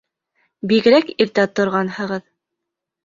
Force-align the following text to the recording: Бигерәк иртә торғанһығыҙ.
Бигерәк 0.71 1.11
иртә 1.25 1.45
торғанһығыҙ. 1.61 2.27